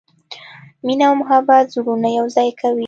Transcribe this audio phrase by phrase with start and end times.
[0.85, 2.79] مینه او محبت زړونه یو ځای کوي.